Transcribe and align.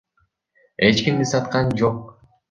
Эч 0.87 0.97
кимди 1.03 1.25
саткан 1.31 1.67
жок. 1.79 1.97